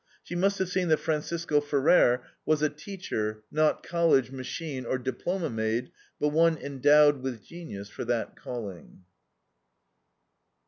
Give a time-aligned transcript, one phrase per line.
[0.23, 5.51] She must have seen that Francisco Ferrer was a teacher, not college, machine, or diploma
[5.51, 9.03] made, but one endowed with genius for that calling.